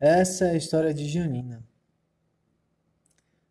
[0.00, 1.62] Essa é a história de Janina.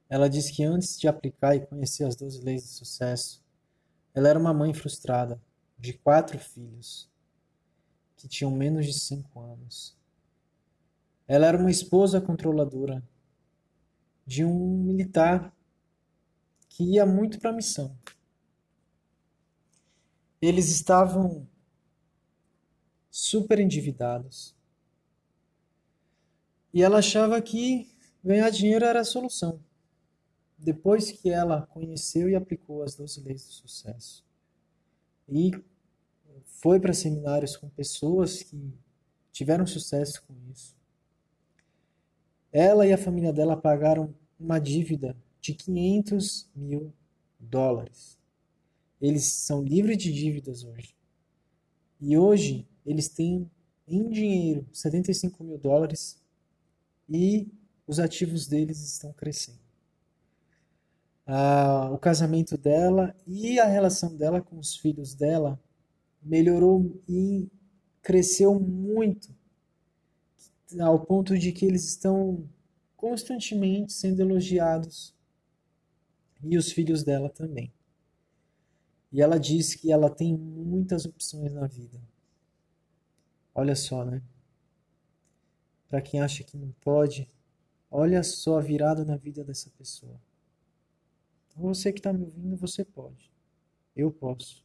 [0.10, 3.46] Ela diz que antes de aplicar e conhecer as 12 leis do sucesso,
[4.16, 5.40] ela era uma mãe frustrada,
[5.78, 7.08] de quatro filhos,
[8.18, 9.96] que tinham menos de cinco anos.
[11.28, 13.08] Ela era uma esposa controladora
[14.26, 15.56] de um militar
[16.68, 17.96] que ia muito para a missão.
[20.42, 21.48] Eles estavam
[23.12, 24.58] super endividados.
[26.74, 27.90] E ela achava que
[28.24, 29.60] ganhar dinheiro era a solução.
[30.58, 34.24] Depois que ela conheceu e aplicou as 12 leis do sucesso
[35.28, 35.52] e
[36.44, 38.74] foi para seminários com pessoas que
[39.32, 40.76] tiveram sucesso com isso,
[42.52, 46.94] ela e a família dela pagaram uma dívida de 500 mil
[47.40, 48.18] dólares.
[49.00, 50.96] Eles são livres de dívidas hoje.
[52.02, 53.50] E hoje eles têm
[53.88, 56.22] em dinheiro 75 mil dólares
[57.10, 57.52] e
[57.88, 59.60] os ativos deles estão crescendo.
[61.26, 65.60] Ah, o casamento dela e a relação dela com os filhos dela
[66.22, 67.48] melhorou e
[68.02, 69.36] cresceu muito
[70.80, 72.48] ao ponto de que eles estão
[72.96, 75.16] constantemente sendo elogiados
[76.44, 77.72] e os filhos dela também.
[79.12, 82.00] E ela diz que ela tem muitas opções na vida.
[83.56, 84.22] Olha só, né?
[85.90, 87.28] Para quem acha que não pode,
[87.90, 90.22] olha só a virada na vida dessa pessoa.
[91.48, 93.32] Então, você que está me ouvindo, você pode.
[93.96, 94.64] Eu posso.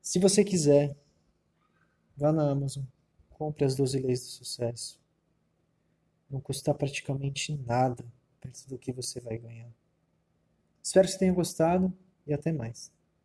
[0.00, 0.96] Se você quiser,
[2.16, 2.82] vá na Amazon,
[3.28, 4.98] compre as 12 leis do sucesso.
[6.30, 8.04] Não custa praticamente nada
[8.40, 9.70] perto do que você vai ganhar.
[10.82, 11.92] Espero que tenha gostado
[12.26, 12.90] e até mais.